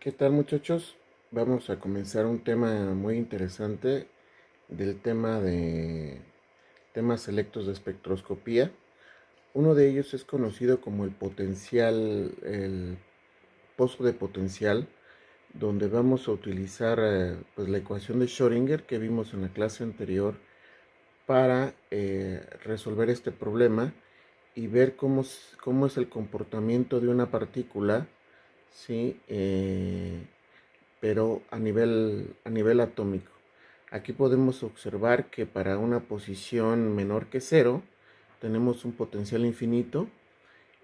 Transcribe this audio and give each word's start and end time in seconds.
¿Qué 0.00 0.12
tal 0.12 0.30
muchachos? 0.30 0.94
Vamos 1.32 1.70
a 1.70 1.80
comenzar 1.80 2.24
un 2.24 2.44
tema 2.44 2.94
muy 2.94 3.16
interesante 3.16 4.06
del 4.68 5.00
tema 5.00 5.40
de 5.40 6.20
temas 6.92 7.22
selectos 7.22 7.66
de 7.66 7.72
espectroscopía. 7.72 8.70
Uno 9.54 9.74
de 9.74 9.90
ellos 9.90 10.14
es 10.14 10.24
conocido 10.24 10.80
como 10.80 11.04
el 11.04 11.10
potencial, 11.10 12.32
el 12.44 12.96
pozo 13.74 14.04
de 14.04 14.12
potencial, 14.12 14.86
donde 15.52 15.88
vamos 15.88 16.28
a 16.28 16.30
utilizar 16.30 17.00
eh, 17.02 17.36
pues, 17.56 17.68
la 17.68 17.78
ecuación 17.78 18.20
de 18.20 18.26
Schrödinger 18.26 18.82
que 18.86 18.98
vimos 18.98 19.34
en 19.34 19.42
la 19.42 19.48
clase 19.48 19.82
anterior 19.82 20.36
para 21.26 21.74
eh, 21.90 22.46
resolver 22.62 23.10
este 23.10 23.32
problema 23.32 23.92
y 24.54 24.68
ver 24.68 24.94
cómo, 24.94 25.24
cómo 25.60 25.86
es 25.86 25.96
el 25.96 26.08
comportamiento 26.08 27.00
de 27.00 27.08
una 27.08 27.32
partícula 27.32 28.06
¿sí? 28.70 29.20
Eh, 29.28 30.20
pero 31.00 31.42
a 31.50 31.58
nivel, 31.58 32.34
a 32.44 32.50
nivel 32.50 32.80
atómico. 32.80 33.32
Aquí 33.90 34.12
podemos 34.12 34.62
observar 34.62 35.30
que 35.30 35.46
para 35.46 35.78
una 35.78 36.00
posición 36.00 36.94
menor 36.94 37.26
que 37.26 37.40
cero 37.40 37.82
tenemos 38.40 38.84
un 38.84 38.92
potencial 38.92 39.46
infinito 39.46 40.08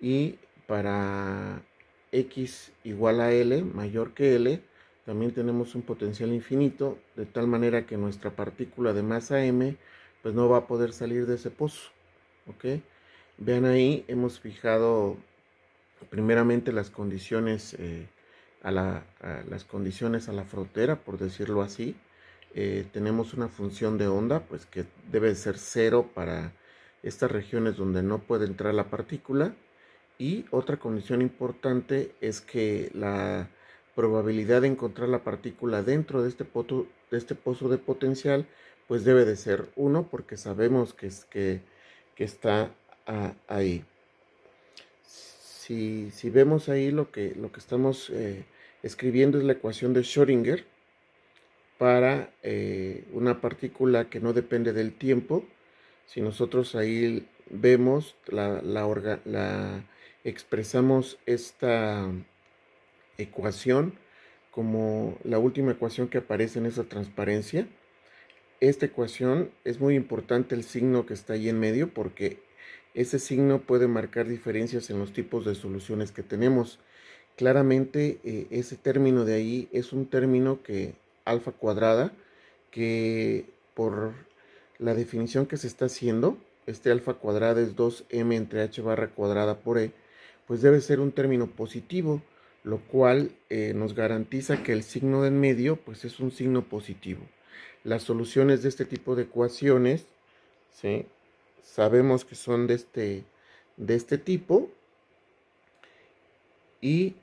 y 0.00 0.38
para 0.66 1.62
x 2.12 2.72
igual 2.84 3.20
a 3.20 3.32
L, 3.32 3.62
mayor 3.62 4.14
que 4.14 4.36
L, 4.36 4.60
también 5.04 5.32
tenemos 5.32 5.74
un 5.74 5.82
potencial 5.82 6.32
infinito, 6.32 6.98
de 7.16 7.26
tal 7.26 7.46
manera 7.48 7.86
que 7.86 7.96
nuestra 7.96 8.30
partícula 8.30 8.92
de 8.92 9.02
masa 9.02 9.44
m 9.44 9.76
pues 10.22 10.34
no 10.34 10.48
va 10.48 10.58
a 10.58 10.66
poder 10.68 10.92
salir 10.92 11.26
de 11.26 11.34
ese 11.34 11.50
pozo. 11.50 11.90
¿ok? 12.46 12.80
Vean 13.38 13.64
ahí, 13.64 14.04
hemos 14.08 14.38
fijado 14.38 15.16
primeramente 16.10 16.72
las 16.72 16.90
condiciones 16.90 17.74
eh, 17.78 18.06
a, 18.62 18.70
las 18.70 19.64
condiciones 19.64 20.28
a 20.28 20.32
la 20.32 20.44
frontera, 20.44 20.96
por 20.96 21.18
decirlo 21.18 21.62
así. 21.62 21.96
Eh, 22.54 22.86
tenemos 22.92 23.34
una 23.34 23.48
función 23.48 23.98
de 23.98 24.08
onda, 24.08 24.40
pues 24.40 24.66
que 24.66 24.84
debe 25.10 25.34
ser 25.34 25.58
cero 25.58 26.10
para 26.14 26.52
estas 27.02 27.30
regiones 27.30 27.76
donde 27.76 28.02
no 28.02 28.18
puede 28.18 28.46
entrar 28.46 28.74
la 28.74 28.90
partícula. 28.90 29.54
Y 30.18 30.44
otra 30.50 30.76
condición 30.76 31.22
importante 31.22 32.14
es 32.20 32.40
que 32.40 32.90
la 32.94 33.48
probabilidad 33.94 34.62
de 34.62 34.68
encontrar 34.68 35.08
la 35.08 35.24
partícula 35.24 35.82
dentro 35.82 36.22
de 36.22 36.28
este, 36.28 36.44
de 36.44 37.18
este 37.18 37.34
pozo 37.34 37.68
de 37.68 37.78
potencial, 37.78 38.46
pues 38.86 39.04
debe 39.04 39.24
de 39.24 39.36
ser 39.36 39.70
1 39.76 40.08
porque 40.10 40.36
sabemos 40.36 40.94
que, 40.94 41.06
es, 41.08 41.24
que, 41.24 41.62
está 42.16 42.70
ahí 43.48 43.84
si, 45.62 46.30
vemos 46.30 46.68
ahí 46.68 46.90
lo 46.90 47.12
que, 47.12 47.34
lo 47.36 47.52
que 47.52 47.60
estamos 47.60 48.10
eh, 48.10 48.44
escribiendo 48.82 49.38
es 49.38 49.44
la 49.44 49.52
ecuación 49.52 49.94
de 49.94 50.00
Schrödinger 50.00 50.64
para 51.78 52.30
eh, 52.42 53.04
una 53.12 53.40
partícula 53.40 54.10
que 54.10 54.18
no 54.18 54.32
depende 54.32 54.72
del 54.72 54.92
tiempo. 54.92 55.44
Si 56.06 56.20
nosotros 56.20 56.74
ahí 56.74 57.28
vemos, 57.48 58.16
la, 58.26 58.60
la 58.62 59.84
expresamos 60.24 61.18
esta 61.26 62.10
ecuación 63.18 63.94
como 64.50 65.16
la 65.22 65.38
última 65.38 65.72
ecuación 65.72 66.08
que 66.08 66.18
aparece 66.18 66.58
en 66.58 66.66
esa 66.66 66.84
transparencia. 66.84 67.68
Esta 68.60 68.86
ecuación 68.86 69.50
es 69.64 69.78
muy 69.80 69.94
importante 69.94 70.56
el 70.56 70.64
signo 70.64 71.06
que 71.06 71.14
está 71.14 71.34
ahí 71.34 71.48
en 71.48 71.60
medio 71.60 71.88
porque 71.88 72.38
ese 72.94 73.18
signo 73.18 73.60
puede 73.60 73.86
marcar 73.86 74.28
diferencias 74.28 74.90
en 74.90 74.98
los 74.98 75.12
tipos 75.12 75.44
de 75.44 75.54
soluciones 75.54 76.12
que 76.12 76.22
tenemos. 76.22 76.78
Claramente 77.36 78.18
eh, 78.24 78.46
ese 78.50 78.76
término 78.76 79.24
de 79.24 79.34
ahí 79.34 79.68
es 79.72 79.92
un 79.92 80.06
término 80.06 80.62
que 80.62 80.94
alfa 81.24 81.52
cuadrada, 81.52 82.12
que 82.70 83.46
por 83.74 84.12
la 84.78 84.94
definición 84.94 85.46
que 85.46 85.56
se 85.56 85.66
está 85.66 85.86
haciendo, 85.86 86.36
este 86.66 86.90
alfa 86.90 87.14
cuadrada 87.14 87.60
es 87.60 87.74
2m 87.76 88.34
entre 88.34 88.62
h 88.62 88.82
barra 88.82 89.08
cuadrada 89.08 89.58
por 89.60 89.78
e, 89.78 89.92
pues 90.46 90.62
debe 90.62 90.80
ser 90.80 91.00
un 91.00 91.12
término 91.12 91.46
positivo, 91.46 92.22
lo 92.64 92.78
cual 92.78 93.32
eh, 93.48 93.72
nos 93.74 93.94
garantiza 93.94 94.62
que 94.62 94.72
el 94.72 94.82
signo 94.82 95.22
de 95.22 95.28
en 95.28 95.40
medio 95.40 95.76
pues 95.76 96.04
es 96.04 96.20
un 96.20 96.30
signo 96.30 96.62
positivo. 96.62 97.22
Las 97.84 98.02
soluciones 98.02 98.62
de 98.62 98.68
este 98.68 98.84
tipo 98.84 99.16
de 99.16 99.24
ecuaciones, 99.24 100.06
¿sí? 100.70 101.06
Sabemos 101.62 102.24
que 102.24 102.34
son 102.34 102.66
de 102.66 102.74
este, 102.74 103.24
de 103.76 103.94
este 103.94 104.18
tipo 104.18 104.70
y 106.80 107.14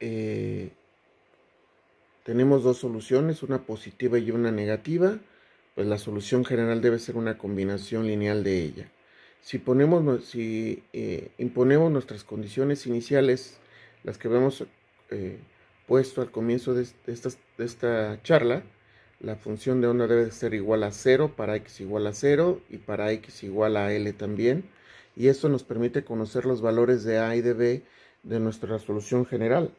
eh, 0.00 0.70
tenemos 2.24 2.62
dos 2.62 2.78
soluciones, 2.78 3.42
una 3.42 3.62
positiva 3.62 4.18
y 4.18 4.30
una 4.30 4.50
negativa, 4.50 5.18
pues 5.74 5.86
la 5.86 5.98
solución 5.98 6.44
general 6.44 6.80
debe 6.80 6.98
ser 6.98 7.16
una 7.16 7.38
combinación 7.38 8.06
lineal 8.06 8.42
de 8.44 8.62
ella. 8.62 8.90
Si, 9.40 9.58
ponemos, 9.58 10.24
si 10.24 10.82
eh, 10.92 11.30
imponemos 11.38 11.92
nuestras 11.92 12.24
condiciones 12.24 12.86
iniciales, 12.86 13.58
las 14.02 14.18
que 14.18 14.28
hemos 14.28 14.64
eh, 15.10 15.38
puesto 15.86 16.22
al 16.22 16.30
comienzo 16.30 16.78
esta, 16.78 17.28
de 17.58 17.64
esta 17.64 18.22
charla, 18.22 18.62
la 19.20 19.36
función 19.36 19.80
de 19.80 19.86
onda 19.86 20.06
debe 20.06 20.30
ser 20.30 20.54
igual 20.54 20.82
a 20.82 20.90
0 20.90 21.34
para 21.36 21.56
x 21.56 21.80
igual 21.80 22.06
a 22.06 22.12
0 22.12 22.60
y 22.68 22.78
para 22.78 23.12
x 23.12 23.42
igual 23.42 23.76
a 23.76 23.92
l 23.92 24.12
también. 24.12 24.64
Y 25.16 25.28
esto 25.28 25.48
nos 25.48 25.62
permite 25.62 26.04
conocer 26.04 26.44
los 26.44 26.60
valores 26.60 27.04
de 27.04 27.18
a 27.18 27.34
y 27.36 27.40
de 27.40 27.52
b 27.52 27.82
de 28.22 28.40
nuestra 28.40 28.70
resolución 28.70 29.26
general. 29.26 29.70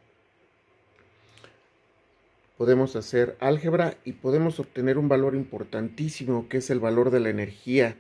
Podemos 2.58 2.96
hacer 2.96 3.36
álgebra 3.42 3.98
y 4.06 4.14
podemos 4.14 4.60
obtener 4.62 4.98
un 4.98 5.10
valor 5.10 5.36
importantísimo 5.36 6.48
que 6.48 6.58
es 6.58 6.70
el 6.70 6.80
valor 6.80 7.12
de 7.12 7.20
la 7.20 7.30
energía. 7.30 7.98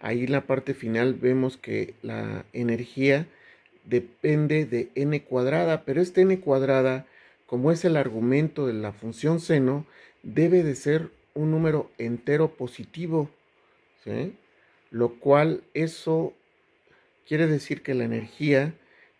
Ahí 0.00 0.24
en 0.24 0.32
la 0.32 0.46
parte 0.46 0.74
final 0.74 1.14
vemos 1.14 1.56
que 1.56 1.94
la 2.02 2.44
energía 2.52 3.26
depende 3.84 4.64
de 4.64 4.90
n 4.94 5.22
cuadrada, 5.24 5.84
pero 5.84 6.00
este 6.00 6.20
n 6.20 6.38
cuadrada, 6.38 7.06
como 7.46 7.70
es 7.72 7.84
el 7.84 7.96
argumento 7.96 8.66
de 8.66 8.74
la 8.74 8.92
función 8.92 9.40
seno, 9.40 9.86
debe 10.22 10.62
de 10.62 10.74
ser 10.74 11.10
un 11.34 11.50
número 11.50 11.90
entero 11.98 12.48
positivo, 12.48 13.30
lo 14.90 15.14
cual 15.14 15.62
eso 15.74 16.32
quiere 17.26 17.46
decir 17.46 17.82
que 17.82 17.94
la 17.94 18.04
energía 18.04 18.74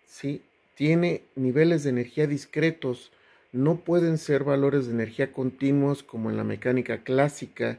¿sí? 0.06 0.42
tiene 0.74 1.22
niveles 1.34 1.82
de 1.82 1.90
energía 1.90 2.26
discretos, 2.26 3.10
no 3.52 3.76
pueden 3.76 4.18
ser 4.18 4.44
valores 4.44 4.86
de 4.86 4.92
energía 4.92 5.32
continuos 5.32 6.02
como 6.02 6.30
en 6.30 6.36
la 6.36 6.44
mecánica 6.44 7.02
clásica. 7.02 7.78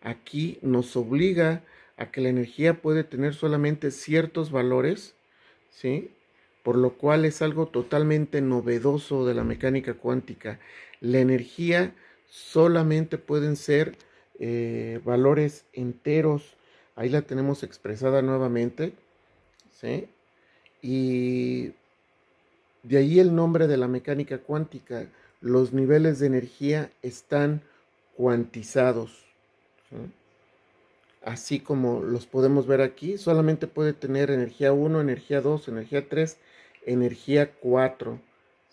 Aquí 0.00 0.58
nos 0.62 0.96
obliga 0.96 1.62
a 1.96 2.10
que 2.10 2.20
la 2.20 2.28
energía 2.28 2.80
puede 2.80 3.02
tener 3.02 3.34
solamente 3.34 3.90
ciertos 3.90 4.50
valores, 4.50 5.14
¿sí? 5.70 6.10
Por 6.66 6.76
lo 6.76 6.94
cual 6.94 7.24
es 7.24 7.42
algo 7.42 7.66
totalmente 7.66 8.40
novedoso 8.40 9.24
de 9.24 9.34
la 9.34 9.44
mecánica 9.44 9.94
cuántica. 9.94 10.58
La 11.00 11.20
energía 11.20 11.94
solamente 12.28 13.18
pueden 13.18 13.54
ser 13.54 13.96
eh, 14.40 15.00
valores 15.04 15.64
enteros. 15.72 16.56
Ahí 16.96 17.08
la 17.08 17.22
tenemos 17.22 17.62
expresada 17.62 18.20
nuevamente. 18.20 18.94
¿sí? 19.80 20.08
Y 20.82 21.70
de 22.82 22.96
ahí 22.96 23.20
el 23.20 23.36
nombre 23.36 23.68
de 23.68 23.76
la 23.76 23.86
mecánica 23.86 24.38
cuántica. 24.38 25.06
Los 25.40 25.72
niveles 25.72 26.18
de 26.18 26.26
energía 26.26 26.90
están 27.00 27.62
cuantizados. 28.16 29.24
Así 31.26 31.58
como 31.58 32.02
los 32.02 32.24
podemos 32.24 32.68
ver 32.68 32.80
aquí, 32.80 33.18
solamente 33.18 33.66
puede 33.66 33.92
tener 33.92 34.30
energía 34.30 34.72
1, 34.72 35.00
energía 35.00 35.40
2, 35.40 35.66
energía 35.66 36.08
3, 36.08 36.38
energía 36.86 37.50
4. 37.50 38.20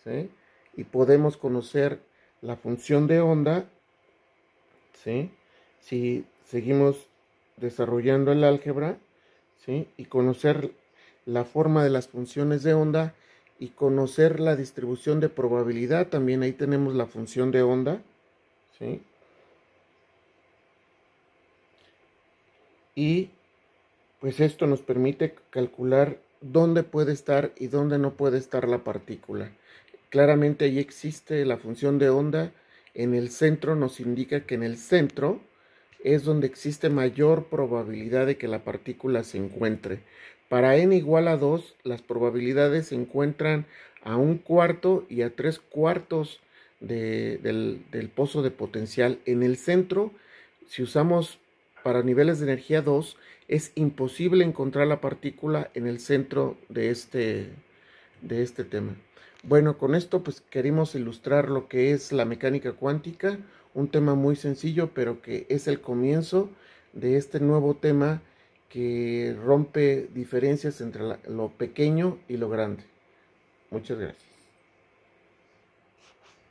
¿sí? 0.03 0.29
Y 0.77 0.83
podemos 0.83 1.35
conocer 1.35 1.99
la 2.41 2.55
función 2.55 3.07
de 3.07 3.21
onda, 3.21 3.65
¿sí? 5.03 5.31
si 5.79 6.25
seguimos 6.45 7.07
desarrollando 7.57 8.31
el 8.31 8.43
álgebra, 8.43 8.99
¿sí? 9.65 9.87
y 9.97 10.05
conocer 10.05 10.73
la 11.25 11.45
forma 11.45 11.83
de 11.83 11.89
las 11.89 12.07
funciones 12.07 12.61
de 12.61 12.75
onda 12.75 13.15
y 13.57 13.69
conocer 13.69 14.39
la 14.39 14.55
distribución 14.55 15.19
de 15.19 15.29
probabilidad, 15.29 16.09
también 16.09 16.43
ahí 16.43 16.51
tenemos 16.51 16.93
la 16.93 17.07
función 17.07 17.49
de 17.49 17.63
onda, 17.63 18.03
¿sí? 18.77 19.01
Y 22.95 23.29
pues 24.19 24.39
esto 24.39 24.67
nos 24.67 24.81
permite 24.81 25.35
calcular 25.49 26.17
dónde 26.41 26.83
puede 26.83 27.13
estar 27.13 27.51
y 27.57 27.67
dónde 27.67 27.97
no 27.97 28.13
puede 28.13 28.37
estar 28.37 28.67
la 28.67 28.83
partícula. 28.83 29.51
Claramente 30.09 30.65
ahí 30.65 30.79
existe 30.79 31.45
la 31.45 31.57
función 31.57 31.99
de 31.99 32.09
onda. 32.09 32.51
En 32.93 33.15
el 33.15 33.29
centro 33.29 33.75
nos 33.75 33.99
indica 33.99 34.45
que 34.45 34.55
en 34.55 34.63
el 34.63 34.77
centro 34.77 35.41
es 36.03 36.23
donde 36.23 36.47
existe 36.47 36.89
mayor 36.89 37.45
probabilidad 37.45 38.25
de 38.27 38.37
que 38.37 38.47
la 38.47 38.63
partícula 38.63 39.23
se 39.23 39.37
encuentre. 39.37 39.99
Para 40.49 40.75
n 40.75 40.95
igual 40.95 41.27
a 41.27 41.37
2, 41.37 41.75
las 41.83 42.01
probabilidades 42.01 42.87
se 42.87 42.95
encuentran 42.95 43.65
a 44.03 44.17
un 44.17 44.37
cuarto 44.37 45.05
y 45.09 45.21
a 45.21 45.33
tres 45.35 45.59
cuartos 45.59 46.41
del, 46.79 47.81
del 47.91 48.09
pozo 48.09 48.41
de 48.41 48.51
potencial. 48.51 49.19
En 49.25 49.41
el 49.41 49.57
centro, 49.57 50.11
si 50.67 50.83
usamos 50.83 51.39
para 51.83 52.01
niveles 52.03 52.39
de 52.39 52.45
energía 52.45 52.81
2, 52.81 53.17
es 53.47 53.71
imposible 53.75 54.45
encontrar 54.45 54.87
la 54.87 55.01
partícula 55.01 55.69
en 55.73 55.87
el 55.87 55.99
centro 55.99 56.57
de 56.69 56.89
este, 56.89 57.49
de 58.21 58.41
este 58.41 58.63
tema. 58.63 58.95
Bueno, 59.43 59.77
con 59.77 59.93
esto 59.93 60.23
pues 60.23 60.41
queremos 60.41 60.95
ilustrar 60.95 61.49
lo 61.49 61.67
que 61.67 61.91
es 61.91 62.11
la 62.11 62.25
mecánica 62.25 62.71
cuántica, 62.71 63.37
un 63.73 63.89
tema 63.89 64.15
muy 64.15 64.35
sencillo, 64.35 64.91
pero 64.93 65.21
que 65.21 65.45
es 65.49 65.67
el 65.67 65.81
comienzo 65.81 66.49
de 66.93 67.17
este 67.17 67.39
nuevo 67.39 67.75
tema 67.75 68.21
que 68.69 69.35
rompe 69.43 70.07
diferencias 70.13 70.81
entre 70.81 71.03
lo 71.27 71.49
pequeño 71.49 72.17
y 72.27 72.37
lo 72.37 72.49
grande. 72.49 72.83
Muchas 73.69 73.99
gracias. 73.99 74.32